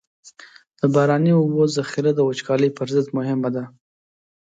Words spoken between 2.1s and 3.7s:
د وچکالۍ پر ضد مهمه ده.